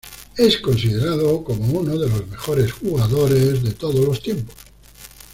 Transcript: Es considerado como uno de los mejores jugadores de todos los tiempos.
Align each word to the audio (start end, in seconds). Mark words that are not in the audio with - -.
Es 0.35 0.57
considerado 0.57 1.43
como 1.43 1.77
uno 1.79 1.95
de 1.95 2.09
los 2.09 2.27
mejores 2.27 2.71
jugadores 2.71 3.61
de 3.61 3.69
todos 3.73 4.03
los 4.03 4.19
tiempos. 4.19 4.55